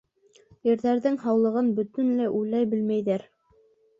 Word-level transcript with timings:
Ирҙәрҙең 0.71 1.19
һаулығын 1.25 1.69
бөтөнләй 1.79 2.31
уйлай 2.39 2.67
белмәйҙәр. 2.75 3.29